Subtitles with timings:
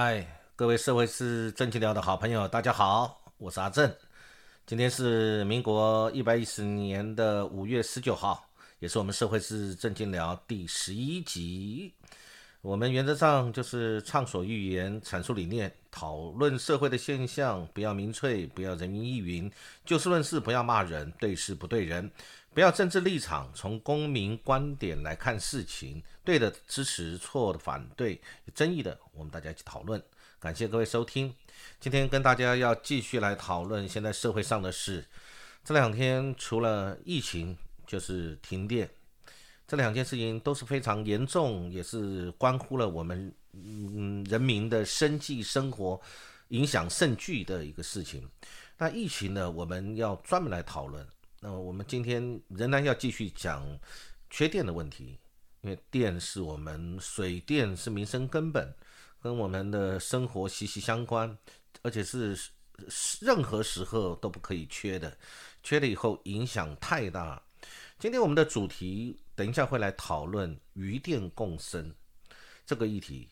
[0.00, 0.24] 嗨，
[0.54, 3.92] 各位社会是正经聊的好朋友，大家好，我是阿正。
[4.64, 11.92] 今天是民国一百一十年的五月十九号，也是我们社会是正经聊第十一集。
[12.60, 19.50] 我们原则上就是畅所欲言，阐述理念，讨论社会的现象，不要民粹，不要人云亦云，
[19.84, 22.08] 就事论事，不要骂人，对事不对人，
[22.54, 29.98] 不要政治立场，从公民观点来看事情，对的支持，错的反对，有争议的我们大家一起讨论。
[30.38, 31.34] 感谢各位收听，
[31.80, 35.02] 今天跟大家要继续来讨论现在社会上的事。
[35.64, 37.56] 这两天除了疫情，
[37.86, 38.90] 就是停电。
[39.66, 45.98] 这两件事情都是非常严重，也是关乎了我们嗯人民的生计生活，
[46.48, 48.28] 影响甚巨的一个事情。
[48.76, 51.08] 那疫情呢，我们要专门来讨论。
[51.40, 53.66] 那么我们今天仍然要继续讲
[54.28, 55.18] 缺电的问题，
[55.60, 58.74] 因为电是我们水电是民生根本，
[59.20, 61.36] 跟我们的生活息息相关，
[61.82, 62.38] 而且是
[63.20, 65.16] 任何时候都不可以缺的，
[65.62, 67.42] 缺了以后影响太大。
[67.98, 69.20] 今天我们的主题。
[69.38, 71.94] 等一下会来讨论余电共生
[72.66, 73.28] 这个议题。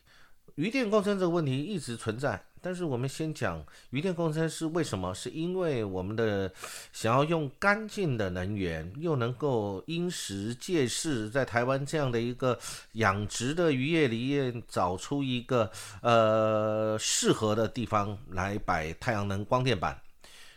[0.57, 5.13] 余电共生这个问题一直存在，但是我们先讲余电共生是为什么？
[5.13, 6.51] 是因为我们的
[6.91, 12.57] 想要用干净的能源，又能够因时借势，在台湾这样的一个
[12.93, 20.01] 养殖的渔业里面找出一个呃适合的地方来摆太阳能光电板。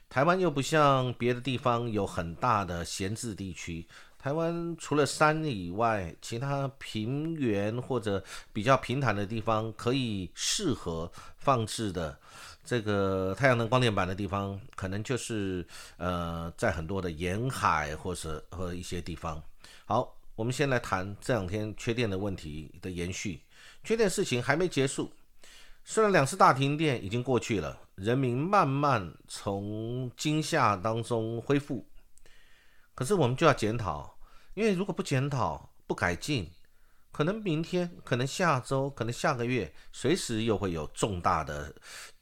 [0.08, 3.86] 台湾又不像别的地方有很大的闲置地区。
[4.22, 12.18] 台湾除了山以外，其他平原或者比较平坦的地方，可以适合放置的
[12.62, 19.42] 这个太阳能光电板的地方，可能就是呃，在很多的沿海或者和一些地方。
[19.86, 23.40] 好，我们先来谈这两天缺电的问题的延续。
[23.82, 25.10] 缺电事情还没结束，
[25.82, 31.86] 虽然两次大停电已经过去了，人民慢慢从惊吓当中恢复。
[33.00, 34.14] 可是我们就要检讨，
[34.52, 36.50] 因为如果不检讨、不改进，
[37.10, 41.74] 可能明天、可能下周、可能下个月，随时又会有重大的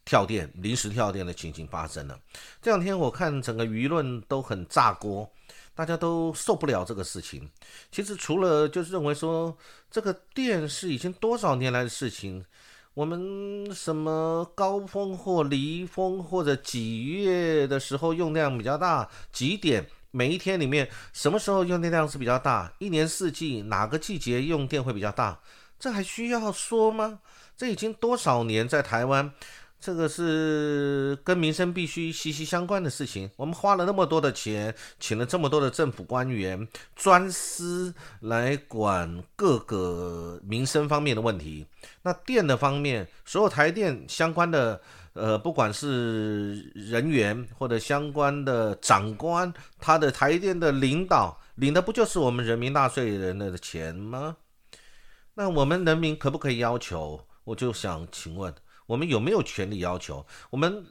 [0.05, 2.17] 跳电、临时跳电的情形发生了。
[2.61, 5.29] 这两天我看整个舆论都很炸锅，
[5.75, 7.51] 大家都受不了这个事情。
[7.91, 9.57] 其实除了就是认为说
[9.91, 12.45] 这个电是已经多少年来的事情，
[12.93, 19.85] 我们什么高峰或离峰或者几月的时候用量比较大，几点？
[20.11, 22.71] 每一天里面，什么时候用电量是比较大？
[22.79, 25.39] 一年四季哪个季节用电会比较大？
[25.79, 27.19] 这还需要说吗？
[27.55, 29.31] 这已经多少年在台湾，
[29.79, 33.29] 这个是跟民生必须息息相关的事情。
[33.35, 41.65] 我们花了那么多的钱，请了这么多的政府官员专司来管各个民生方面的问题。
[42.01, 44.81] 那电的方面，所有台电相关的。
[45.13, 54.37] 呃，不管是人员或者相关的长官，他的台电的领导领的不就是我们人民纳税人的钱吗？
[55.33, 57.19] 那我们人民可不可以要求？
[57.43, 58.53] 我就想请问，
[58.89, 60.25] 我们有没有权利要求？
[60.49, 60.83] 我们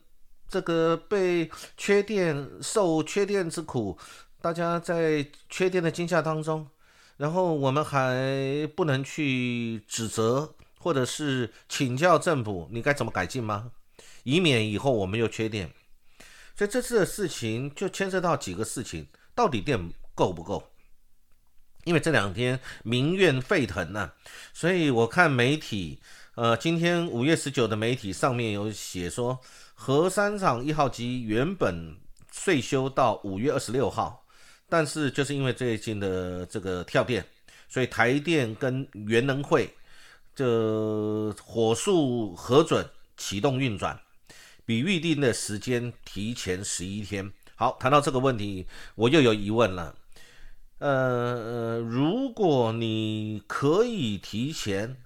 [0.48, 3.98] 这个被缺电、受缺电之苦，
[4.40, 6.68] 大家在缺电的惊吓当中，
[7.16, 13.72] 然后我们还不能去指责或者是请教政府，你该怎么改进吗？
[14.22, 15.72] 以免以后我们又缺电，
[16.54, 20.70] 所以这次的事情就牵涉到几个事情：到底电够不够？
[21.84, 24.12] 因为这两天民怨沸腾呢，
[24.52, 26.00] 所以我看媒体，
[26.38, 29.40] 呃，今天五月十九的媒体上面有写说，
[29.74, 31.96] 核三厂一号机原本
[32.30, 34.24] 税修到五月二十六号，
[34.68, 37.26] 但是就是因为最近的这个跳电，
[37.68, 39.68] 所以台电跟原能会
[40.36, 43.98] 就火速核准启动运转。
[44.64, 47.32] 比预定的时间提前十一天。
[47.56, 48.64] 好，谈到这个问题，
[48.94, 49.92] 我又有疑问了。
[50.78, 54.98] 呃，如果你可以提前，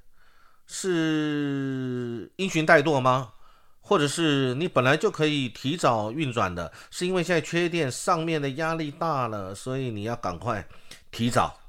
[0.72, 3.34] 是因循怠惰吗？
[3.80, 10.66] 或者是你本来就可以提早运转的，是因为现在缺电，上面的压力大了，所以你要赶快
[11.10, 11.60] 提早？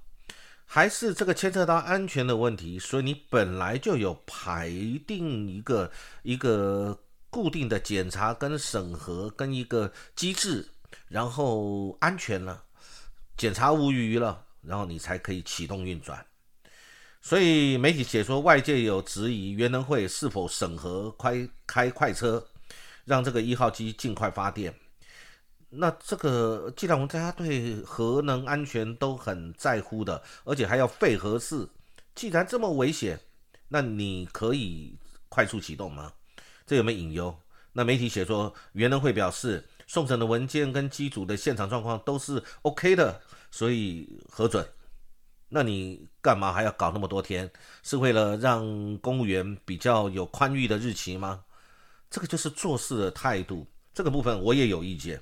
[0.65, 4.69] 还是这个牵涉到安全的问题，所以你本来就有排
[5.05, 5.91] 定一个
[6.21, 6.97] 一个？
[7.33, 10.69] 固定的检查跟审核跟一个机制，
[11.07, 12.63] 然后安全了，
[13.35, 16.23] 检查无虞了，然后你才可以启动运转。
[17.23, 22.45] 所以媒体解说外界有质疑，原能会是否审核快开快车，
[23.05, 24.75] 让这个一号机尽快发电。
[25.69, 31.67] 那这个既然我们大家对核能安全都很在乎的，而且还要废核四，
[32.13, 33.19] 既然这么危险，
[33.69, 34.99] 那你可以。
[35.29, 36.13] 快速启动吗？
[36.63, 37.35] 这有没有隐忧？
[37.71, 43.19] 那媒体写说，原能会表示送审的文件跟机组的现场状况都是 OK 的，
[43.49, 44.63] 所以核准。
[45.55, 47.47] 那你干嘛还要搞那么多天？
[47.83, 51.41] 是为了让公务员比较有宽裕的日期吗？
[52.09, 53.67] 这个就是做事的态度。
[53.93, 55.21] 这个部分我也有意见。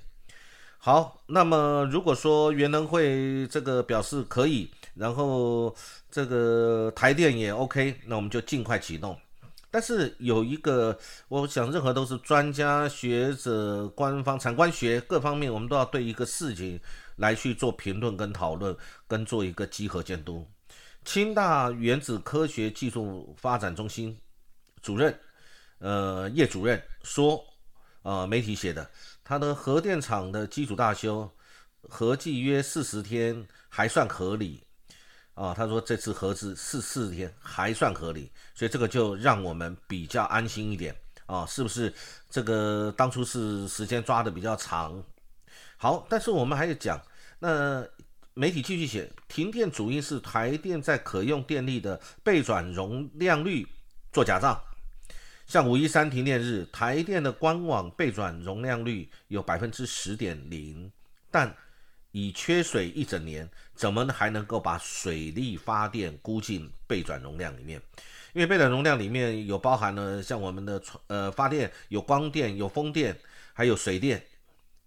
[0.78, 5.76] 好，那么如果说元能会这个表示可以，然后
[6.10, 9.20] 这个台电也 OK，那我们就尽快启动。
[9.70, 10.98] 但是有一个，
[11.28, 16.80] 我想任何都是专家学者、官方、产官学各方面，我们都要对一个事情
[17.22, 18.76] 来去做评论跟讨论，
[19.08, 20.46] 跟做一个集合监督。
[21.06, 24.20] 清大原子科学技术发展中心
[24.82, 25.18] 主任，
[25.78, 27.44] 呃，叶主任说，
[28.02, 28.90] 呃，媒体写的，
[29.24, 31.30] 他的核电厂的机组大修
[31.84, 34.64] 合计约四十天，还算合理。
[35.34, 40.94] 啊，他说这次合资四四天还算合理，所以这个就让我们比较安心一点
[41.26, 41.92] 啊，是不是？
[42.30, 45.02] 这个当初是时间抓的比较长。
[45.78, 47.02] 好，但是我们还是讲，
[47.44, 47.84] 那
[48.36, 53.68] 媒体继续写，停电主因是台电在可用电力的备转容量率
[54.14, 54.62] 做假账。
[55.48, 60.92] 像五一三停电日，台电的官网备转容量率有百分之十点零，
[61.32, 61.54] 但
[62.12, 67.82] 已缺水一整年，怎么还能够把水力发电估进备转容量里面？
[68.34, 73.20] 因为备转容量里面有包含了像我们的呃发电有光电、有风电，
[73.54, 74.24] 还有水电。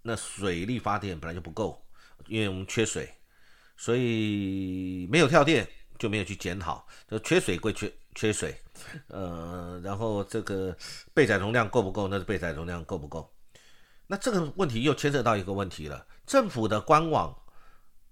[0.02, 1.83] 那水力发电本来就不够，
[2.26, 3.08] 因为我们缺水，
[3.76, 5.68] 所以没有跳电
[5.98, 6.86] 就没有去检讨。
[7.08, 8.56] 就缺水归缺缺水，
[9.08, 10.76] 呃，然后这个
[11.12, 12.08] 备载容量够不够？
[12.08, 13.30] 那是备载容量够不够？
[14.06, 16.06] 那这个问题又牵涉到一个问题了。
[16.26, 17.36] 政府的官网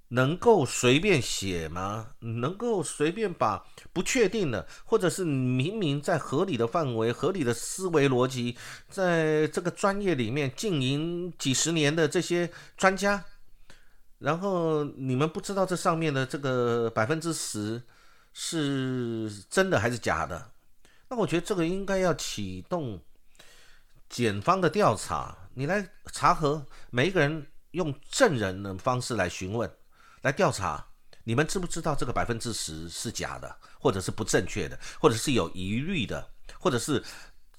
[0.08, 2.10] 能够随便写吗？
[2.20, 8.56] 能够随便把不确定的，或者是明明在合理的范围、合理的思维逻辑，
[8.88, 13.24] 在这个专业里面经营几十年的这些专家，
[14.22, 17.82] 然后你们不知道这上面的这个百分之十
[18.32, 20.52] 是真的还是假的？
[21.08, 23.00] 那我觉得这个应该要启动
[24.08, 27.46] 检方的调查，你来查核每一个人。
[27.72, 29.74] 用证人的方式来询问、
[30.20, 30.86] 来调查，
[31.24, 36.28] 你们知不知道这个百分之十是假的，或者是不正确的，或者是有疑虑的，
[36.60, 37.02] 或者是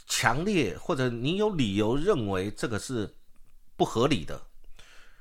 [0.05, 3.11] 强烈，或者你有理由认为这个是
[3.75, 4.39] 不合理的？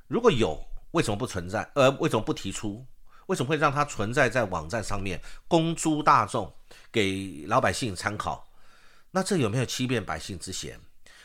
[0.09, 0.63] 如果有，
[0.93, 1.71] 为什么不存在？
[1.75, 2.87] 呃，为什么不提出？
[3.27, 6.53] 为什么会让它存在在网站上面，公诸大众，
[6.91, 8.49] 给老百姓参考？
[9.13, 10.81] 那这有没有欺骗百姓之嫌？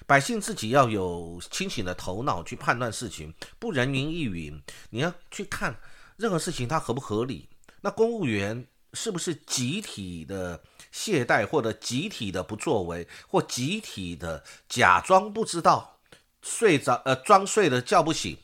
[0.06, 4.62] 百姓自己要有清醒的头脑去判断事情，不人云亦云。
[4.92, 5.78] 你要去看
[6.16, 7.50] 任何事情它合不合理。
[7.82, 16.00] 那公务员是不是集体的懈怠，或者集体的不作为，或集体的假装不知道，
[16.42, 18.38] 睡着呃装睡的叫不醒？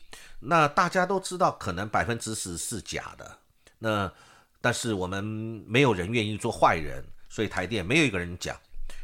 [0.46, 3.38] 那大家都知道，可能百分之十是假的。
[3.78, 4.12] 那
[4.60, 5.24] 但是我们
[5.66, 8.56] 没有人愿意做坏人，所以台电没有一个人讲，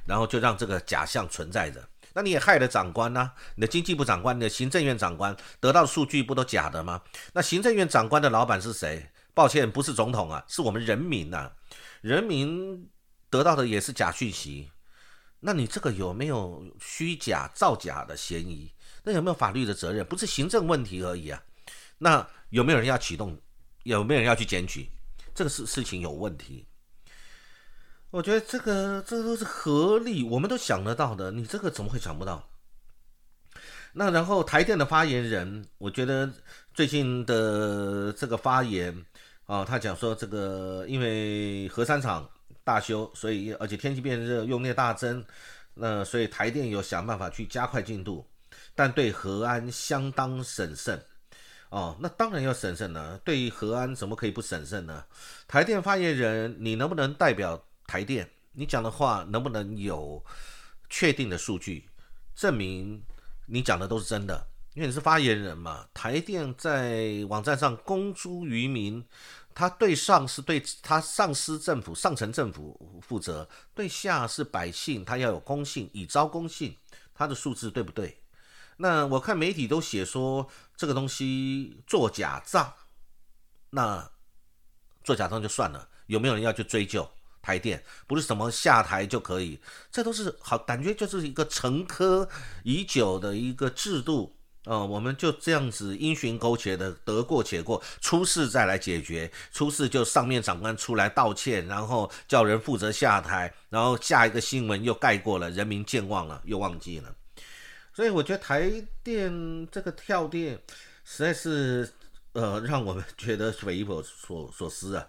[0.07, 1.83] 然后就让这个假象存在着。
[2.13, 3.31] 那你也害了长官呐！
[3.55, 7.01] 你的经济部长官、你的行政院长官得到的数据不都假的吗？
[7.33, 9.11] 那行政院长官的老板是谁？
[9.33, 11.53] 抱歉，不是总统啊，是我们人民呐！
[12.01, 12.91] 人民
[13.31, 14.71] 得到的也是假讯息。
[15.39, 18.73] 那你这个有没有虚假造假的嫌疑？
[19.03, 20.05] 那有没有法律的责任？
[20.07, 21.43] 不是行政问题而已啊！
[21.99, 23.39] 那有没有人要启动？
[23.85, 24.89] 有没有人要去检举？
[25.35, 26.67] 这个事事情有问题。
[28.11, 31.31] 我觉得这个这都是合理，我们都想得到的。
[31.31, 32.49] 你这个怎么会想不到？
[33.93, 36.31] 那然后台电的发言人，我觉得
[36.75, 39.05] 最近的这个发言
[39.47, 42.29] 啊，他讲说这个因为核三厂
[42.63, 45.25] 大修，所以而且天气变热，用电大增，
[45.75, 48.25] 那所以台电有想办法去加快进度，
[48.75, 51.05] 但对核安相当审慎。
[51.71, 53.17] 哦，那当然要审慎了。
[53.19, 55.05] 对于核安怎么可以不审慎呢？
[55.47, 57.65] 台电发言人，你能不能代表？
[57.87, 60.25] 台电，你讲的话能不能有
[60.89, 61.89] 确定的数据
[62.37, 63.03] 证明
[63.47, 64.47] 你讲的都是真的？
[64.75, 65.87] 因为你是发言人嘛。
[65.93, 69.05] 台电在网站上公诸于民，
[69.53, 76.77] 他对上是对他上司政府、上层政府负责，对下是百姓，他要有公信，以招公信。
[77.13, 78.20] 他的数字对不对？
[78.83, 82.73] 那我看媒体都写说这个东西做假账，
[83.71, 84.11] 那
[85.05, 87.09] 做假账就算了，有没有人要去追究？
[87.43, 89.59] 台电不是什么下台就可以，
[89.91, 92.29] 这都是好感觉就是一个沉疴
[92.65, 107.15] 已久的一个制度呃，我们就这样子因循苟且的得过且过，出事再来解决，出事就上面长官出来道歉，然后叫人负责下台，然后下一个新闻又盖过了，人民健忘了，又忘记了。
[107.93, 108.71] 所以我觉得台
[109.03, 110.59] 电这个跳电
[111.05, 111.91] 实在是
[112.33, 115.07] 呃让我们觉得匪夷所所思啊。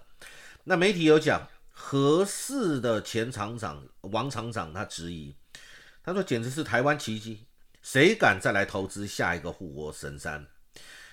[0.63, 5.35] 那媒体有讲，合适的前厂长王厂长他质疑，
[6.03, 7.45] 他说简直是台湾奇迹。
[7.81, 10.45] 谁敢再来投资下一个护国神山？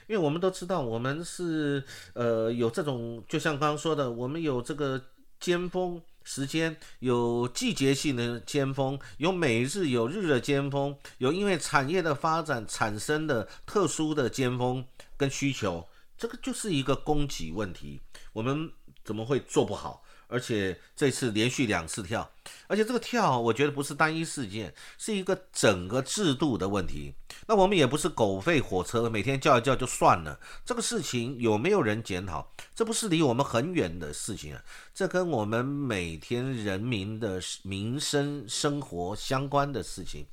[0.07, 1.83] 因为我们都知道，我们是
[2.13, 5.03] 呃有这种，就像刚刚说的，我们有这个
[5.41, 14.85] 尖峰时间，有季节性的尖峰，有每日有日的尖峰，有因为产业的发展产生的特殊的尖峰
[15.17, 18.03] 跟需求，这个就是一个供给问题，
[18.35, 18.71] 我们
[19.03, 20.03] 怎么会做不好？
[20.29, 22.31] 而且这次连续两次跳，
[22.67, 27.15] 而且这个跳，我觉得不是单一事件，是一个整个制度的问题。
[27.47, 30.39] 那我们也不是狗吠火车，每天叫一叫就算了。
[30.65, 32.53] 这个事情有没有人检讨？
[32.75, 34.63] 这不是离我们很远的事情啊，
[34.95, 40.27] 这跟我们每天人民的民生生活相关的事情。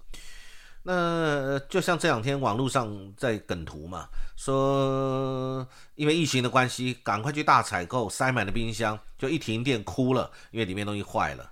[0.87, 11.51] 那就像这两天网络上在梗图嘛，说因为疫情的关系，赶快去大采购，塞满了冰箱，就一停电哭了，因为里面东西坏了。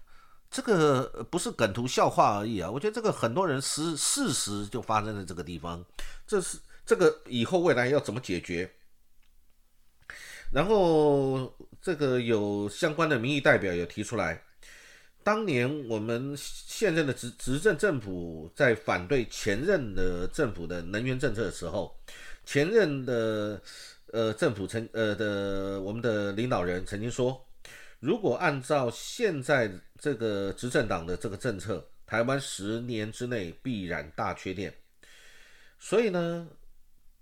[0.52, 2.70] 这个不是梗图笑话而已啊！
[2.70, 5.84] 我觉得这个很多人事事实就发生在这个地方，
[6.28, 8.72] 这是这个以后未来要怎么解决？
[10.52, 14.44] 然后这个有相关的民意代表有提出来。
[15.24, 21.98] 当年我们现任的执执政政府在反对前任的政府的能源政策的时候，
[22.44, 23.62] 前任的
[24.12, 27.42] 呃政府曾呃的我们的领导人曾经说，
[28.02, 34.74] 如果按照现在这个执政党的这个政策，台湾十年之内必然大缺电。
[35.80, 36.48] 所以呢，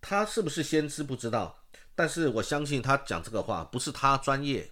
[0.01, 1.55] 他是不是先知不知道，
[1.93, 4.67] 但是我相信他讲这个话不是他专业，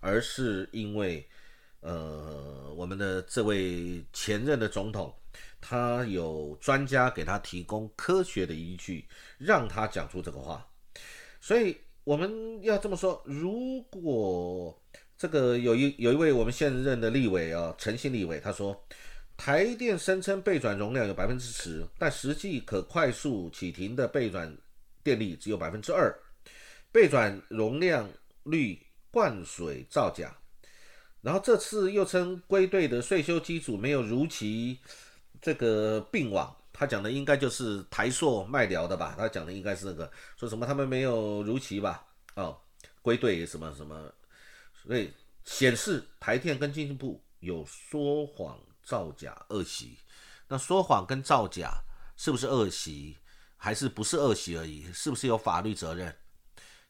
[0.00, 1.28] 而是因为。
[1.80, 5.14] 呃，我们的这位前任的总统，
[5.60, 9.06] 他有专家给他提供科学的依据，
[9.38, 10.66] 让他讲出这个话。
[11.40, 14.78] 所以我们要这么说：如果
[15.16, 18.78] 这个有一有一位我们现任的立委啊，陈信立委，他说
[19.36, 24.54] 台电声称备转容量有百分之十，但实际可快速启停的备转
[25.02, 26.14] 电力只有百分之二，
[26.92, 28.06] 备转容量
[28.44, 28.78] 率
[29.10, 30.36] 灌水造假。
[31.22, 34.78] 然后这次又称归队的税收机组没有如期
[35.42, 39.14] 这个并网，他讲的应该就是台硕卖疗的吧？
[39.18, 42.06] 他讲的应该是这个，说什么他们没有如期吧？
[42.34, 42.58] 哦，
[43.02, 44.12] 归队什么什么，
[44.82, 45.12] 所以
[45.44, 49.98] 显示台电跟经济部有说谎造假恶习。
[50.48, 51.70] 那说谎跟造假
[52.16, 53.16] 是不是恶习，
[53.56, 54.90] 还是不是恶习而已？
[54.92, 56.16] 是不是有法律责任？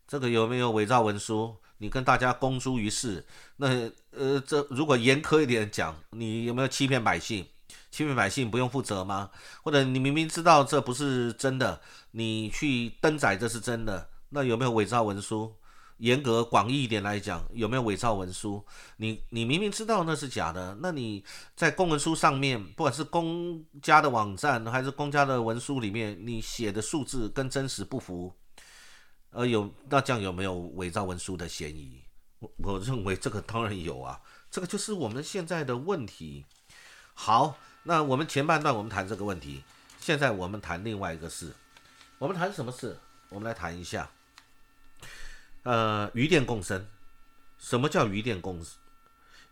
[0.07, 1.57] 这个有没有伪造文书？
[1.81, 3.25] 你跟大家公诸于世，
[3.57, 7.47] 那呃，这如果严苛一点讲，你有没有欺骗百姓？
[7.91, 9.31] 欺骗百姓不用负责吗？
[9.63, 11.81] 或者你明明知道这不是真的，
[12.13, 15.55] 你去登载这是真的，那有没有伪造文书？
[15.97, 18.65] 严格广义一点来讲，有没有伪造文书？
[18.97, 21.25] 你你明明知道那是假的，那你
[21.57, 28.33] 在公文书上面，不管是公家的网站还是公家的文书里面，你写的数字跟真实不符。
[29.31, 32.03] 呃，有那这样有没有伪造文书的嫌疑？
[32.41, 34.21] 我我认为这个当然有啊，
[34.51, 36.45] 这个就是我们现在的问题。
[37.15, 39.63] 好，那我们前半段我们谈这个问题，
[40.01, 41.53] 现在我们谈另外一个事。
[42.19, 42.99] 我们谈什么事？
[43.29, 44.11] 我们来谈一下，
[45.63, 46.87] 呃，余电共生。
[47.59, 48.79] 什么叫余电共生？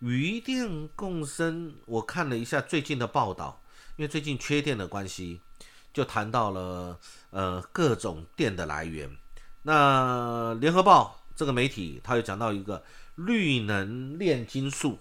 [0.00, 3.62] 余电共生，我看了一下最近的报道，
[3.96, 5.40] 因为最近缺电的关系，
[5.92, 6.98] 就谈到了
[7.30, 9.16] 呃各种电的来源。
[9.62, 12.82] 那联合报这个媒体，他又讲到一个
[13.16, 14.98] 绿能炼金术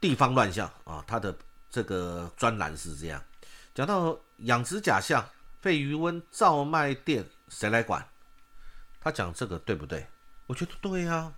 [0.00, 1.34] 地方乱象啊，他的
[1.70, 3.22] 这个专栏是这样
[3.74, 5.26] 讲到养殖假象、
[5.60, 8.06] 废鱼温造卖电，谁来管？
[9.00, 10.06] 他讲这个对不对？
[10.46, 11.32] 我觉得对呀，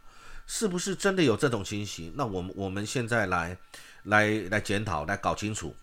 [0.46, 2.12] 是不是真的有这种情形？
[2.16, 3.56] 那我们我们现在来
[4.02, 5.74] 来来检讨，来搞清楚。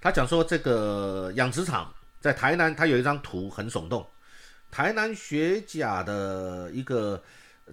[0.00, 4.06] 他讲说这个养殖场在台南，他有一张图很耸动。
[4.72, 7.22] 台南学甲的一个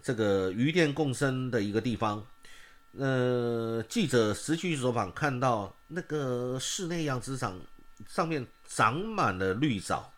[0.04, 2.22] 这个鱼电共生的一个地方，
[2.98, 7.58] 呃，记者实际走访，看到那个室内养殖场
[8.06, 10.12] 上面长满了绿藻，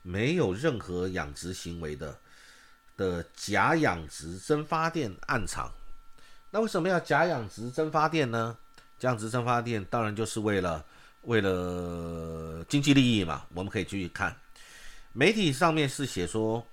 [0.00, 2.18] 没有任何养殖行为的
[2.96, 5.70] 的假养殖蒸发电暗场。
[6.50, 8.56] 那为什么要假养殖蒸发电呢？
[8.98, 10.82] 假养殖蒸发电当然就是为了
[11.22, 14.34] 为了经济利益嘛，我们可以继续看。
[15.16, 16.66] 媒体上面是写说，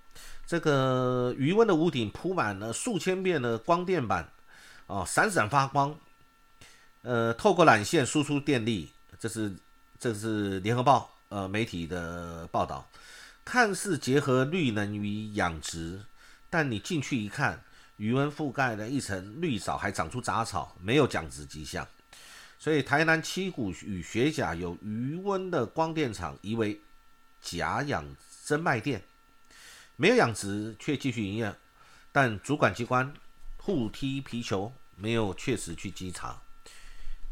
[0.47, 4.27] 这个余温的屋顶铺满了数千片的光电板，
[4.87, 5.95] 哦，闪闪发光，
[7.03, 8.91] 呃，透过缆线输出电力。
[9.19, 9.53] 这是
[9.99, 12.83] 这是联合报呃媒体的报道，
[13.45, 16.01] 看似结合绿能与养殖，
[16.49, 17.63] 但你进去一看，
[17.97, 21.87] 余温覆盖了一层绿藻，还长出杂草，没有养殖迹象。
[22.57, 26.81] 所以台南七股与学甲有余温的光电厂疑为
[27.39, 28.03] 假养
[28.51, 29.01] 真卖店，
[29.95, 31.55] 没有养殖却继续营业，
[32.11, 33.13] 但主管机关
[33.55, 36.41] 互踢皮球，没有确实去稽查。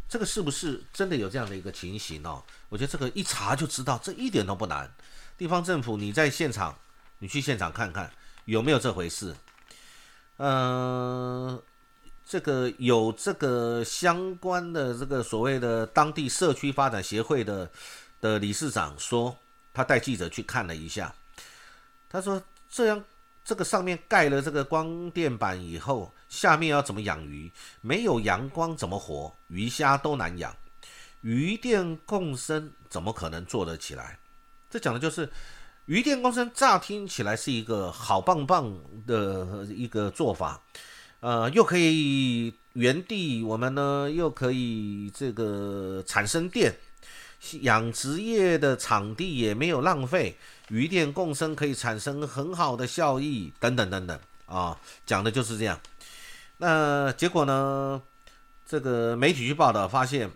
[0.07, 2.41] 这个是不是真的有这样的一个情形哦？
[2.69, 4.89] 我觉得这个一查就知道，这一点都不难。
[5.37, 6.77] 地方政府，你在现场，
[7.17, 8.09] 你去现场看看
[8.45, 9.35] 有没有这回事。
[10.37, 11.61] 嗯，
[12.25, 17.69] 这个有这个相关的这个所谓的当地社区发展协会的
[18.21, 19.37] 的理事长说，
[19.73, 21.13] 他带记者去看了一下，
[22.09, 23.03] 他说这样。
[23.41, 27.51] 这个上面盖了这个光电板以后，下面要怎么养鱼？
[27.81, 29.33] 没有阳光怎么活？
[29.47, 30.55] 鱼虾都难养，
[31.21, 34.19] 鱼电共生怎么可能做得起来？
[34.69, 35.27] 这讲的就是
[35.87, 38.71] 鱼电共生，乍听起来是一个好棒棒
[39.07, 40.61] 的一个做法，
[41.21, 46.77] 呃，又可以原地我们呢又可以这个产生电。
[47.61, 50.37] 养殖业的场地也没有浪费，
[50.69, 55.79] 鱼电共生可以产生很好的效益，等等等等啊，讲的就是这样。
[56.57, 58.01] 那结果呢？
[58.67, 60.29] 这个媒体去报道发现，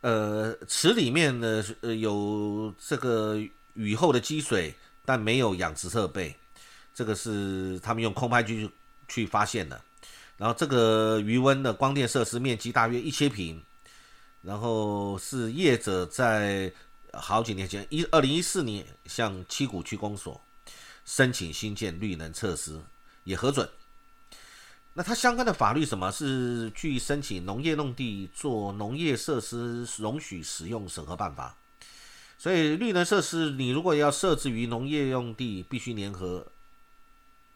[0.00, 3.38] 呃，池里面呢呃有这个
[3.74, 4.74] 雨后的积水，
[5.04, 6.34] 但没有养殖设备，
[6.94, 8.70] 这个是他们用空拍机
[9.08, 9.78] 去发现的。
[10.38, 13.62] 然后这个余温的光电设施面积大约一千平。
[14.42, 16.72] 然后是业者在
[17.12, 20.40] 好几年前，一二零一四年向七股区公所
[21.04, 22.80] 申请新建绿能设施，
[23.24, 23.68] 也核准。
[24.94, 31.56] 那它相关的法律什么是据申请农业用地做农业设施容许使用审核办法。
[32.36, 36.46] 所以绿能设施你如果要设置于农业用地，必须联合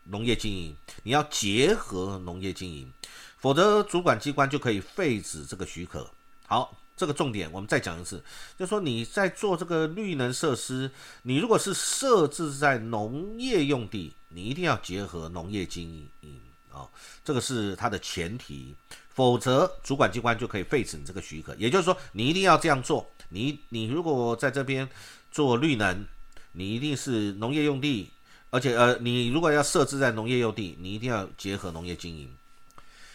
[0.05, 2.93] 农业经营，你要结合农业经营，
[3.39, 6.11] 否则主管机关就可以废止这个许可。
[6.53, 8.23] 好，这个重点我们再讲一次，
[8.59, 10.91] 就说你在做这个绿能设施，
[11.23, 16.39] 你如果是设置在农业用地，你一定要结合农业经营
[16.71, 16.87] 啊，
[17.25, 18.75] 这个是它的前提，
[19.15, 21.55] 否则主管机关就可以废止你这个许可。
[21.55, 23.09] 也就是说，你一定要这样做。
[23.31, 24.87] 你你如果在这边
[25.31, 26.05] 做绿能，
[26.53, 28.11] 你一定是农业用地，
[28.51, 32.31] 而且呃，你如果要设置在农业用地，你一定要结合农业经营。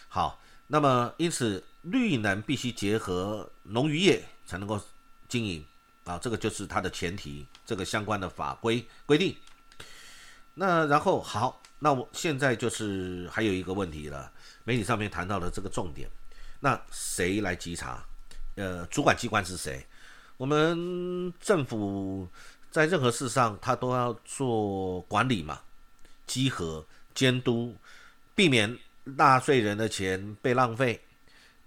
[0.07, 1.63] 好，那么因此。
[1.91, 4.79] 绿能必须结合农渔业才能够
[5.27, 5.63] 经营
[6.03, 9.35] 啊，这个就是它的前提，这个相关的法规规定。
[10.53, 14.31] 那然后好，那我现在就是还有一个问题了，
[14.63, 16.09] 媒体上面谈到了这个重点，
[16.59, 18.03] 那谁来稽查？
[18.55, 19.85] 呃，主管机关是谁？
[20.37, 22.27] 我们政府
[22.71, 25.61] 在任何事上，他都要做管理嘛，
[26.25, 27.75] 稽核、监督，
[28.33, 30.99] 避免纳税人的钱被浪费。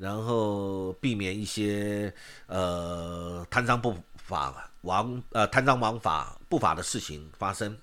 [0.00, 2.12] 然后避免一些
[2.46, 7.76] 呃贪赃不法、枉呃贪赃枉法不法的事情发生，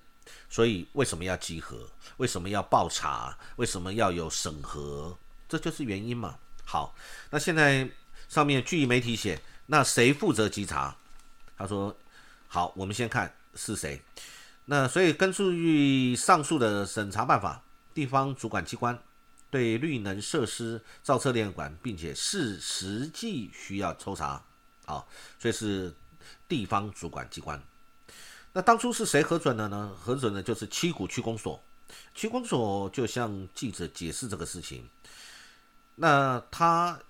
[0.50, 1.88] 所以为什么要集合？
[2.16, 3.38] 为什么要报查？
[3.54, 5.16] 为什么要有审核？
[5.48, 6.36] 这就是原因嘛。
[6.64, 6.92] 好，
[7.30, 7.88] 那现在
[8.28, 10.96] 上面据媒体写，那谁负责稽查？
[11.56, 11.96] 他说：
[12.48, 14.02] 好，我们先看是谁。
[14.64, 17.62] 那所以根据上述的审查办法，
[17.94, 18.98] 地方主管机关。
[19.50, 24.44] 对绿能设施造测量管，并且是实际需要抽查，
[24.84, 25.02] 啊，
[25.38, 25.94] 所以是
[26.46, 27.58] 地方主管机关。
[28.52, 29.96] 那当初是谁核准的呢？
[29.98, 31.62] 核准的就是七股区公所。
[32.14, 34.86] 区公所就向记者解释这个事情。
[35.94, 37.00] 那他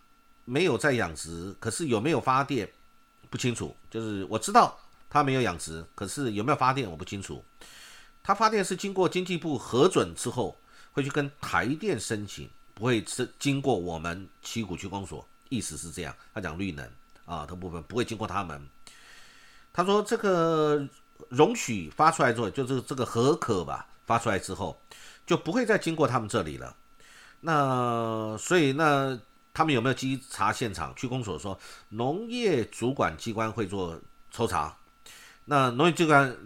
[0.45, 2.71] 没有在养殖，可是有没有发电
[3.31, 3.77] 不清楚。
[3.91, 4.79] 就是我知道
[5.11, 7.45] 他没有养殖，可是有没有发电我不清楚。
[8.23, 10.57] 他发电是经过经济部核准之后。
[10.93, 16.15] 会去跟台电申请，不会是经过我们七股区公所，意思是这样。
[16.35, 16.89] 他讲绿能
[17.25, 18.69] 啊这部分不会经过他们。
[19.73, 20.87] 他说这个
[21.29, 24.81] 容许发出来之后，就是这个合可吧，发出来之后
[25.27, 26.75] 就不会再经过他们这里了。
[27.41, 29.17] 那所以那
[29.55, 30.95] 他们有没有稽查现场？
[30.97, 31.59] 区公所说
[31.91, 34.77] 农业主管机关会做抽查。
[35.45, 36.37] 那农业机关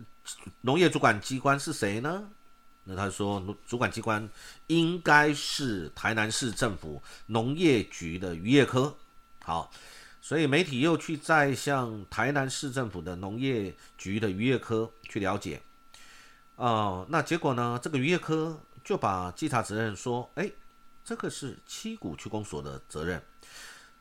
[0.61, 2.29] 农业主管机关是谁呢？
[2.85, 4.29] 那他说，主管机关
[4.67, 8.97] 应该是台南市政府农业局的渔业科。
[9.45, 9.71] 好，
[10.21, 15.61] 所以媒体又去再向台南市政府的农业局的渔业科去了解，
[16.57, 17.79] 哦，那结果呢？
[17.83, 20.51] 这个渔业科就把稽查责任说，哎，
[21.05, 23.21] 这个是七股区公所的责任，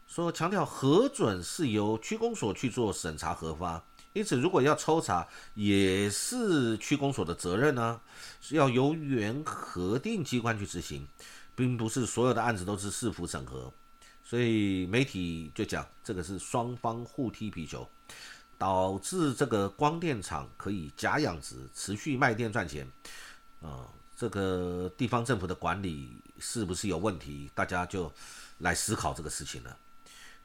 [0.08, 8.02] 说强调核准是由区公所去做审查核发，因此如果要抽查，也是区公所的责任呢，
[8.41, 11.08] 是要由原核定机关去执行，
[11.56, 13.71] 并不是所有的案子都是市府审核。
[14.24, 17.88] 所以媒体就讲，这个是双方互踢皮球，
[18.58, 22.88] 导致这个光电厂可以假养殖，持续卖电赚钱。
[23.62, 27.50] 啊，这个地方政府的管理是不是有问题？
[27.54, 28.12] 大家就
[28.60, 29.78] 来思考这个事情了。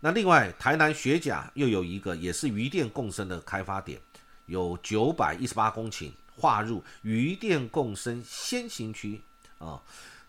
[0.00, 4.00] 那另外，台南学甲又有一个也是余电共生的开发点，
[4.46, 9.20] 有九百一十八公顷划入余电共生先行区
[9.58, 9.82] 啊，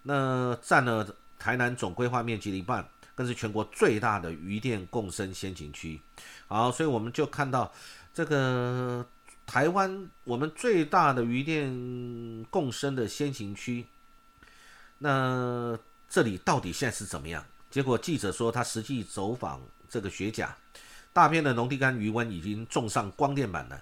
[0.04, 2.88] 那占了台南总规划面积的一半。
[3.16, 6.00] 更是全国最大的余电共生先行区，
[6.46, 7.74] 好，所以我们就看到
[8.14, 9.04] 这个
[9.44, 13.88] 台湾我们最大的余电共生的先行区，
[15.00, 15.76] 那
[16.08, 17.44] 这里到底现在是怎么样？
[17.70, 20.56] 结果记者说他实际走访这个雪甲，
[21.14, 23.82] 大片的农地干鱼温已经种上光电板了，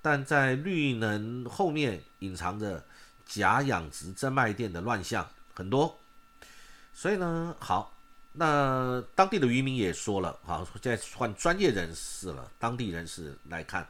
[0.00, 2.84] 但在绿能后面隐藏着
[3.26, 5.98] 假养殖真卖电的乱象很多，
[6.94, 7.92] 所以呢，好。
[8.38, 13.88] 那当地的渔民也说了，好，现在换专业人士了，当地人士来看，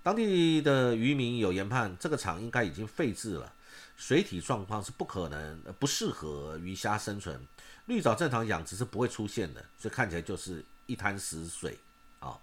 [0.00, 3.52] 当地的渔民有研判，这个厂应该已经废置了，
[3.96, 7.36] 水体状况是不可能不适合鱼虾生存，
[7.88, 11.76] 绿藻正常养殖是不会出现的，所以看起来就是一滩死水
[12.20, 12.38] 啊。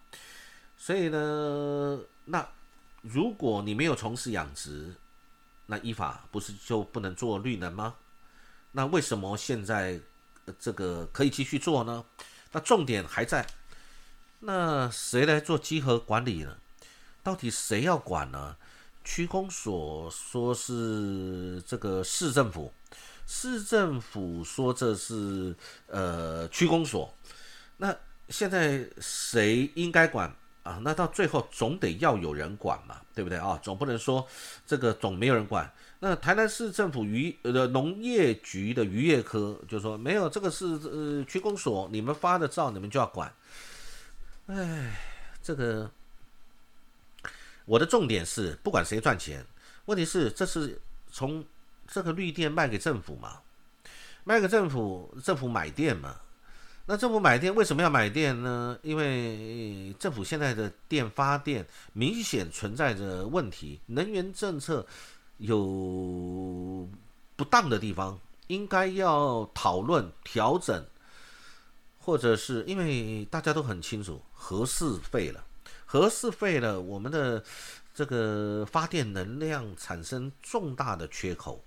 [0.77, 2.45] 所以呢，那
[3.01, 4.93] 如果你没有从事养殖，
[5.67, 7.95] 那依法不是就不能做绿能吗？
[8.73, 10.01] 那为什么现在？
[10.59, 12.05] 这个可以继续做呢，
[12.51, 13.47] 那重点还在，
[14.41, 16.55] 那谁来做集合管理呢？
[17.23, 18.55] 到底谁要管呢？
[19.03, 22.71] 区公所说是这个市政府，
[23.27, 25.55] 市政府说这是
[25.87, 27.13] 呃区公所，
[27.77, 27.95] 那
[28.29, 30.33] 现在谁应该管
[30.63, 30.79] 啊？
[30.83, 33.59] 那到最后总得要有人管嘛，对不对啊？
[33.63, 34.25] 总不能说
[34.65, 35.71] 这个总没有人管。
[35.99, 43.33] 那台南市政府渔呃农业局的渔业科就说没有这个是呃区公所，你们发的照你们就要管。
[44.47, 44.95] 哎，
[45.41, 45.89] 这个
[47.65, 49.43] 我的重点是不管谁赚钱，
[49.85, 50.79] 问题是这是
[51.11, 51.43] 从
[51.87, 53.39] 这个绿电卖给政府嘛，
[54.23, 56.15] 卖给政府，政府买电嘛。
[56.85, 58.77] 那政府买电为什么要买电呢？
[58.83, 64.85] 因为政府现在的电发电明显存在着问题，能源政策。
[65.37, 66.87] 有
[67.35, 68.17] 不当的地方，
[68.47, 70.85] 应该要讨论调整，
[71.99, 75.43] 或者是因为大家都很清楚，核是废了，
[75.85, 77.43] 核是废了，我们的
[77.93, 81.61] 这个发电能量产生重大的缺口，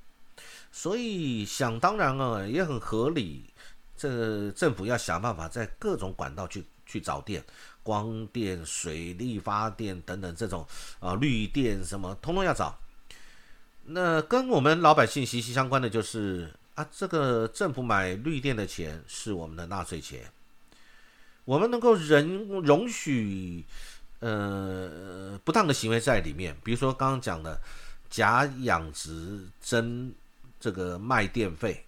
[0.70, 3.44] 所以想当然啊，也很合理，
[3.96, 7.44] 这政府要想办法在各种管道去去找电，
[7.82, 10.66] 光电、水力发电等等这种
[11.00, 12.78] 啊绿电什么，通通要找。
[13.84, 20.30] 那跟我们老百姓息息相关的就是啊，这个政府买绿电的钱是我们的纳税钱，
[21.44, 23.64] 我们能够人容许
[24.20, 27.58] 呃不当的行为在里面，比如说刚刚讲的
[28.10, 30.14] 假养殖真
[30.60, 31.84] 这个卖电费，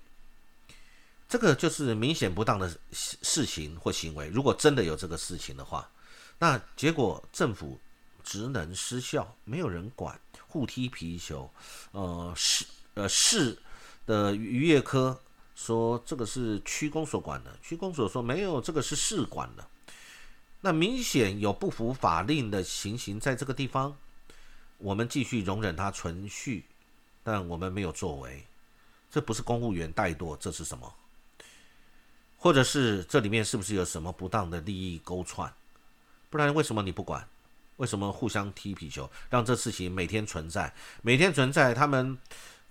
[1.28, 4.28] 这个就是明显不当的事情或行为。
[4.28, 5.90] 如果真的有这个事情的话，
[6.38, 7.78] 那结果政府
[8.22, 10.18] 职能失效，没有人管。
[10.48, 11.48] 互踢皮球，
[11.92, 13.56] 呃市呃市
[14.04, 15.16] 的渔业科
[15.54, 19.64] 说这个是区公所管的，区公所说没有，这个是市管的。
[20.60, 23.96] 那明显有不符法令的情形在这个地方，
[24.78, 26.64] 我们继续容忍它存续，
[27.22, 28.44] 但我们没有作为，
[29.10, 30.92] 这不是公务员怠惰，这是什么？
[32.38, 35.52] 或者是这里面是不是有什么不当的利益勾串？
[36.30, 37.26] 不然为什么你不管？
[37.76, 41.72] 为什么互相踢皮球，让这事情每天存在，每天存在？
[41.74, 42.16] 他们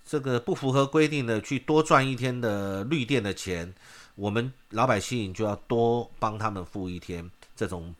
[0.06, 3.74] 这个不符合规定的去多赚一天的绿电的钱，
[4.14, 7.94] 我们老百姓就要多帮他们付一天这种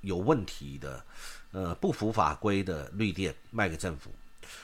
[0.00, 1.04] 有问题的、
[1.50, 4.10] 呃不符法规的绿电卖给政府，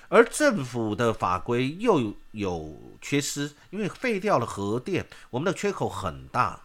[0.08, 6.60] 而政府的法规又有缺失，因为废掉了核电，我们的缺口很大。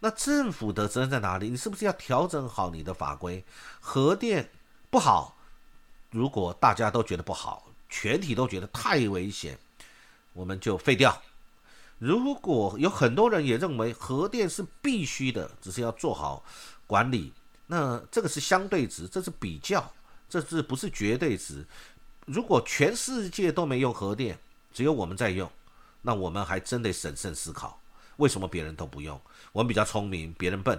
[0.00, 1.48] 那政府的责任在哪里？
[1.48, 3.44] 你是不是要调整好你的法规？
[3.80, 4.48] 核电
[4.90, 5.36] 不好，
[6.10, 9.58] 如果大家都觉得不好，全体都觉得太危险，
[10.32, 11.20] 我们就废掉。
[11.98, 16.44] 如果有很多人也认为核电是必须的，只是要做好
[16.86, 17.32] 管理，
[17.66, 19.92] 那这个是相对值，这是比较，
[20.28, 21.66] 这是不是绝对值？
[22.28, 24.38] 如果全世界都没用核电，
[24.70, 25.50] 只有我们在用，
[26.02, 27.80] 那我们还真得审慎思考，
[28.18, 29.18] 为什么别人都不用？
[29.50, 30.78] 我们比较聪明，别人笨，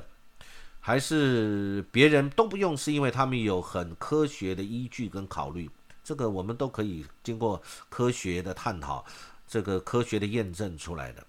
[0.80, 5.68] 还是别人都不用，是因为他们有很科学的依据跟考虑？
[6.04, 7.60] 这个我们都可以经过
[7.90, 9.04] 科学的探讨，
[9.48, 11.26] 这个科学的验证出来的。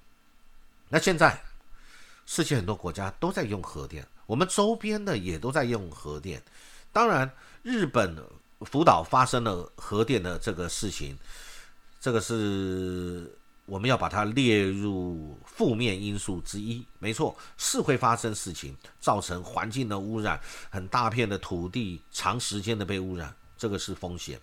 [0.91, 1.43] 那现在，
[2.27, 6.43] 世界很多国家都在用核电，我们周边的也都在用核电。
[6.93, 7.31] 当然，
[7.63, 8.17] 日本
[8.61, 11.19] 福岛发生了核电的这个事情，
[12.01, 13.31] 这个是
[13.67, 16.85] 我们要把它列入负面因素之一。
[16.99, 24.41] 没错，是会发生事情，造成环境的污染，很大片的土地长时间的被污染，这个是风险。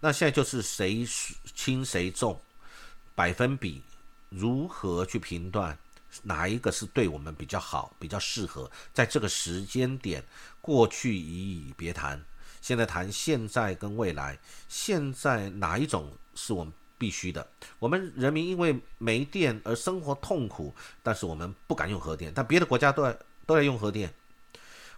[0.00, 1.06] 那现在就是谁
[1.54, 2.40] 轻谁重，
[3.14, 3.82] 百分比
[4.28, 5.78] 如何去评断
[6.22, 8.70] 哪一个是对我们比较好、比较适合？
[8.92, 10.22] 在这个时间点，
[10.60, 12.22] 过去已已别谈，
[12.62, 14.38] 现在谈现在跟未来。
[14.68, 17.46] 现在哪一种是我们必须的？
[17.78, 24.14] 我们人民因为没电而生活痛苦，但是我们不敢用核电，但别的国家都在都在用核电。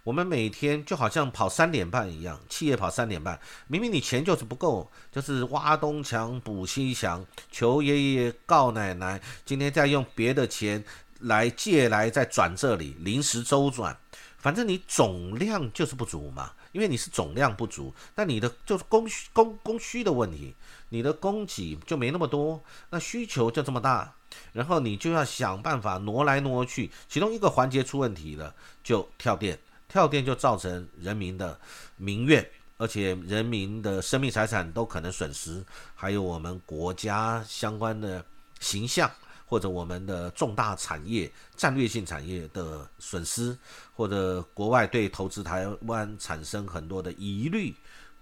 [0.03, 10.83] 我们每天就好像跑三点半一样，企业跑三点半，明明你钱就是不够，就是挖东墙补西墙，求爷爷告奶奶，今天再用别的钱
[11.21, 13.97] 来借来再转这里，临时周转，
[14.37, 20.53] 反正你总量就是不足嘛，因为你是总量不足，那你的就是供需供供需的问题，
[20.89, 24.13] 你的供给就没那么多，那需求就这么大，
[24.51, 29.57] 然后你就要想办法挪来挪去，其中一个环节出问题了，就跳电。
[29.87, 31.57] 跳电就造成人民的
[31.95, 35.63] 民怨，而且人民的生命财产都可能损失，
[35.95, 38.25] 还有我们国家相关的
[38.59, 39.09] 形象，
[39.45, 43.57] 或者我们的重大产业、战略性产业的损失，
[43.95, 47.73] 或者国外对投资台湾产生很多的疑虑，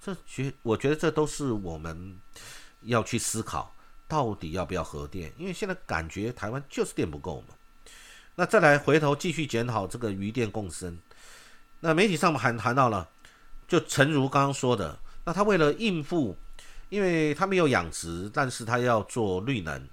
[0.02, 2.20] 这觉我觉得这都是我们
[2.82, 3.74] 要去思考，
[4.08, 5.32] 到底要不要核电？
[5.38, 7.56] 因为现在感觉台湾就是电不够嘛。
[8.36, 10.98] 那再来回头继续检讨这个余电共生。
[11.80, 13.08] 那媒体上面还谈到了，
[13.68, 16.36] 就诚如刚刚说的，那他为了应付，
[16.90, 19.88] 因为他没有养殖，但是他要做绿能，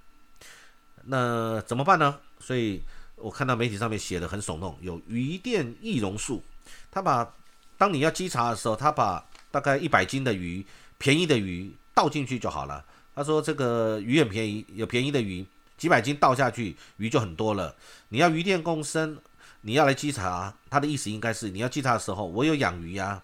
[1.11, 2.19] 那怎么办呢？
[2.39, 2.83] 所以
[3.17, 6.43] 我看到媒体上面写的很耸动，有鱼电易容术，
[6.91, 7.35] 他把
[7.77, 10.65] 当你要稽查的时候，他把大概一百斤的鱼，
[10.99, 12.85] 便宜的鱼倒进去就好了。
[13.15, 15.45] 他说这个鱼很便宜，有便宜的鱼，
[15.77, 17.75] 几百斤倒下去，鱼就很多了。
[18.11, 19.19] 你要鱼电共生。
[19.63, 23.23] 你要来稽查，他的意思应该是你要稽查的时候，我有养鱼呀，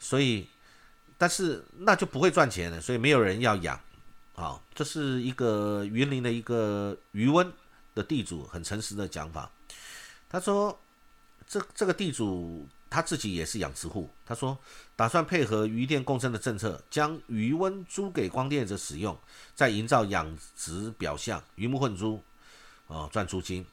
[0.00, 0.48] 所以，
[1.16, 3.78] 但是那就不会赚钱了，所以没有人要养，
[4.40, 7.52] 啊，这是一个云林的一个余温
[7.94, 9.50] 的地主很诚实的讲法，
[10.30, 10.80] 他说，
[11.46, 14.56] 这这个地主他自己也是养殖户，他说
[14.96, 19.14] 打算配合渔电共生的政策，将余温租给光电者使用，
[19.54, 22.22] 再营造养殖表象，鱼目混珠，
[22.86, 23.66] 哦，赚租金。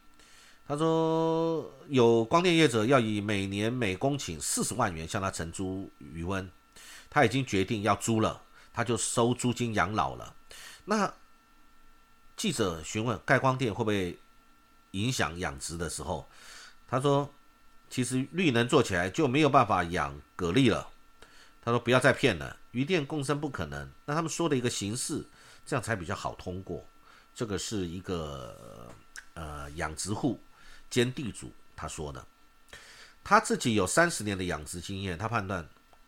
[0.68, 6.52] 他说有光电业者要以每年每公顷四十万元向他承租余温，
[7.10, 8.42] 他已经决定要租了，
[8.74, 10.34] 他就收租金养老了。
[10.90, 11.14] 那
[12.38, 14.18] 记者询问盖光电会不会
[14.92, 16.26] 影响养殖的时候，
[16.88, 17.30] 他说
[17.90, 20.88] 其实绿能做起来就没有办法养蛤蜊了。
[21.62, 23.92] 他说不要再骗了，鱼电共生不可能。
[24.06, 25.26] 那他们说的一个形式，
[25.66, 26.86] 这样才比较好通过。
[27.36, 28.90] 这个是一个
[29.34, 30.40] 呃养殖户。
[30.90, 32.26] 兼地主他说的，
[33.22, 35.68] 他自己有三十年的养殖经验，他判断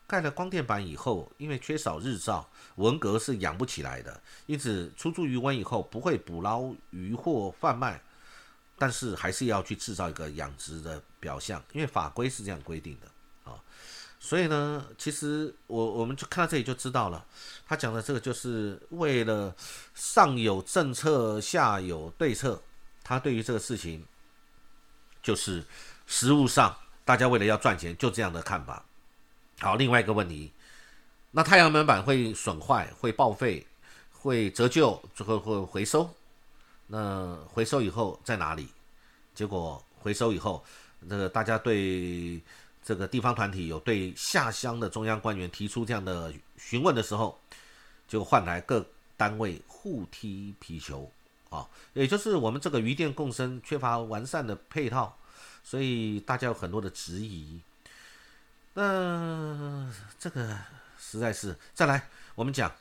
[0.10, 8.02] 盖了光电板以后，因为缺少日照，文革是养不起来的，因此出租鱼温以后不会捕捞鱼货贩卖，
[8.78, 13.56] 但是还是要去制造一个养殖的表象，因为法规是这样规定的啊。
[14.20, 17.24] 所以呢，其实我我们就看到这里就知道了，
[17.68, 19.56] 他讲的这个就是为了
[19.94, 22.60] 上有政策，下有对策，
[23.04, 24.04] 他对于这个事情。
[25.22, 25.62] 就是
[26.08, 28.86] 实物上，大家为了要赚钱，就这样的看法。
[29.62, 30.52] 好，另外一个问题，
[31.32, 33.66] 那太阳能板会损坏、会报废、
[34.12, 36.10] 会折旧，最后会回收。
[36.88, 38.70] 那回收以后在哪里？
[39.36, 40.64] 结果回收以后，
[41.10, 42.42] 这个大家对
[42.82, 47.38] 这个地方团体有对下乡的中央官员提出这样的询问的时候，
[48.08, 48.86] 就换来各
[49.18, 51.12] 单位互踢皮球。
[51.50, 55.18] 啊，也就是我们这个余电共生缺乏完善的配套，
[55.64, 57.60] 所以大家有很多的质疑。
[58.82, 60.58] 嗯这个
[60.98, 62.74] 实在是再来，我们讲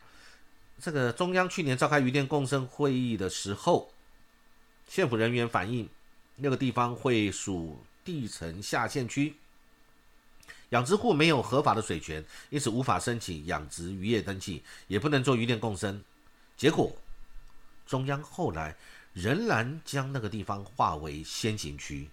[0.80, 3.90] 这个中央去年召开渔电共生会议的时候，
[4.86, 5.88] 县府人员反映
[6.36, 9.34] 那个地方会属地层下陷区，
[10.68, 16.00] 养殖户没有合法的水权，因此无法申请养殖渔业登记，也不能做渔电共生。
[16.56, 16.96] 结果，
[17.88, 18.76] 中央后来
[19.14, 22.08] 仍然将那个地方划为先行区，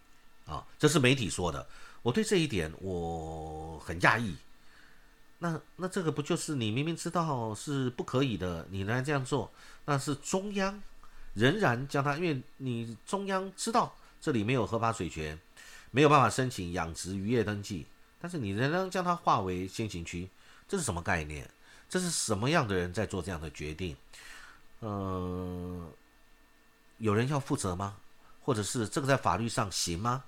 [0.48, 1.68] 啊，这是媒体说的。
[2.06, 4.36] 我对这一点我很讶异。
[5.40, 9.52] 那那这个不就是你明明知道是不可以的，你来这样做，
[9.86, 10.80] 那是中央
[11.34, 15.40] 仍然将它，因为你中央知道这里没有合法水权，
[15.90, 17.88] 没有办法申请养殖渔业登记。
[18.22, 20.30] 但是你仍然将它划为先行区，
[20.68, 21.50] 这是什么概念？
[21.90, 23.98] 这是什么样的人在做这样的决定？
[24.82, 25.90] 呃，
[27.00, 27.98] 有人要负责吗？
[28.42, 30.24] 或者是这个在法律上行吗？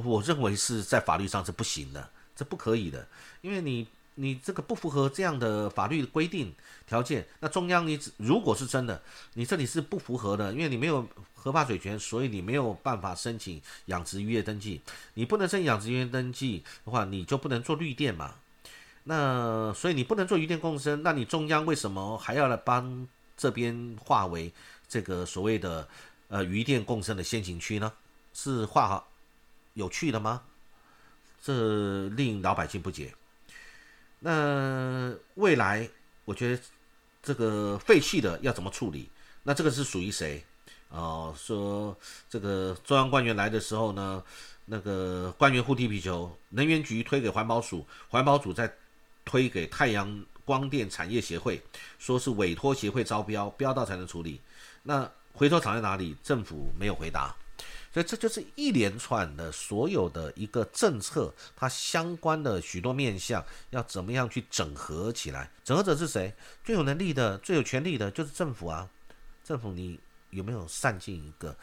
[0.00, 3.06] 我认为是在法律上是不行的，这不可以的，
[3.40, 6.54] 因为你你这个不符合这样的法律规定
[6.86, 7.26] 条件。
[7.40, 9.02] 那中央你如果是真的，
[9.34, 11.06] 你这里是不符合的，因为你没有。
[11.42, 14.80] 合法水权，所以你没有办法申请养殖渔业登记。
[15.14, 18.34] 你不能申请养殖渔业登记的话，你就不能做绿电嘛。
[19.02, 21.02] 那所以你不能做渔电共生。
[21.02, 24.52] 那你中央为什么还要来帮这边划为
[24.86, 25.88] 这个所谓的
[26.28, 27.92] 呃渔电共生的先行区呢？
[28.32, 29.08] 是划好
[29.74, 30.42] 有趣的吗？
[31.42, 33.14] 这令老百姓不解。
[34.20, 35.88] 那未来
[36.24, 36.62] 我觉得
[37.22, 39.10] 这个废弃的要怎么处理？
[39.42, 40.44] 那这个是属于谁？
[40.88, 41.96] 哦，说
[42.28, 44.22] 这个中央官员来的时候呢，
[44.66, 48.72] 那个官员互踢皮球，能源局推给环保署，环保署再
[49.24, 51.60] 推给太阳光电产业协会，
[51.98, 54.40] 说是委托协会招标，标到才能处理。
[54.82, 56.14] 那回收厂在哪里？
[56.22, 57.34] 政府没有回答，
[57.92, 65.50] 所以这就是一连串的所有的一个政策，它相关的许多面向要怎么样去整合起来？
[65.62, 66.34] 整合者是谁？
[66.64, 68.88] 最有能力的、最有权力的就是政府啊！
[69.44, 70.00] 政府你。
[70.32, 71.54] 有没有善尽一个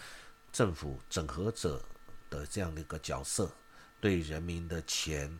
[0.53, 1.81] 政府整合者
[2.29, 3.51] 的这样的一个角色？
[3.99, 5.39] 对人民的钱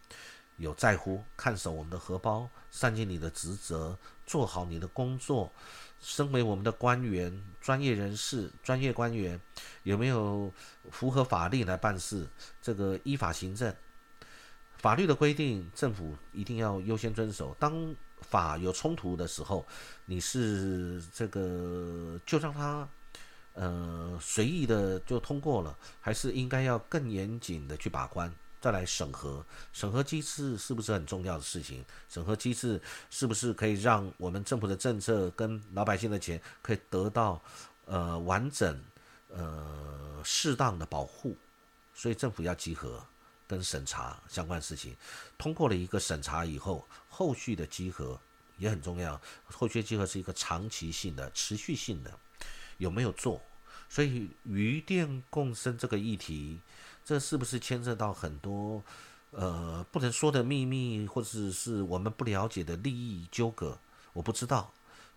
[0.57, 5.53] 有在乎，看守我们的荷包，善尽你的职责，做好你的工作。
[6.01, 9.39] 身为我们的官员、专业人士、专业官员，
[9.83, 10.51] 有没有
[10.91, 12.27] 符合法律来办事？
[12.61, 13.73] 这个依法行政，
[14.77, 17.55] 法律的规定，政府一定要优先遵守。
[17.59, 19.65] 当法有冲突的时候，
[20.05, 22.87] 你是这个就让他。
[23.53, 29.45] 呃，随意的就通过了，还是应该要更严谨的去把关，再来审核。
[29.71, 31.83] 审核机制是不是很重要的事情？
[32.09, 37.41] 审核机制是不是可以让我们政府的政策跟老百姓的钱可以得到
[37.85, 38.83] 呃完整、
[39.29, 41.35] 呃适当的保护？
[41.93, 43.03] 所以政府要集合
[43.47, 44.95] 跟审查相关事情，
[45.37, 48.19] 通过了一个审查以后，后续的集合
[48.57, 49.19] 也很重要。
[49.45, 52.19] 后续集合是一个长期性的、持续性的，
[52.77, 53.41] 有没有做？
[53.89, 56.59] 所以余电共生这个议题，
[57.09, 58.83] 这是不是牵涉到很多
[59.31, 63.75] 呃不能说的秘密，或者是我们不了解的利益纠葛？
[64.13, 64.71] 我不知道。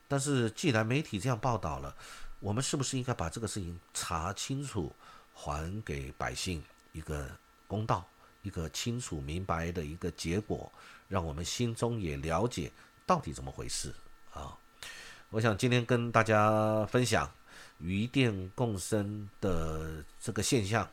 [0.08, 1.94] 但是既然媒体这样报道了，
[2.40, 4.90] 我们是不是应该把这个事情查清楚，
[5.34, 7.28] 还给百姓一个
[7.68, 8.02] 公道，
[8.40, 10.72] 一个清楚明白的一个结果，
[11.08, 12.72] 让我们心中也了解
[13.04, 13.92] 到底怎么回事
[14.32, 14.56] 啊？
[15.28, 17.30] 我想今天跟大家分享。
[17.78, 20.88] 鱼电共生的这个现象，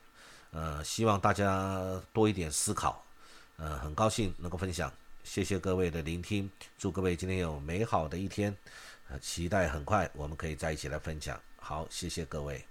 [0.52, 3.04] 呃，希望大家多一点思考，
[3.58, 4.92] 呃，很高兴能够分享，
[5.24, 8.56] 谢谢各位的聆听，祝各位今天有美好的一天，
[9.10, 12.66] 呃，期待很快我们可以在一起来分享，好，谢谢各位。